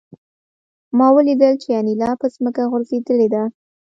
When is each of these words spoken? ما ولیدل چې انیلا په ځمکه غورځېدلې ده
ما 0.97 1.07
ولیدل 1.15 1.53
چې 1.63 1.69
انیلا 1.79 2.11
په 2.21 2.27
ځمکه 2.35 2.61
غورځېدلې 2.71 3.27
ده 3.33 3.43